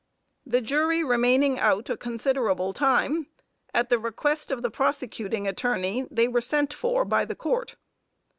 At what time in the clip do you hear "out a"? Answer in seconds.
1.59-1.95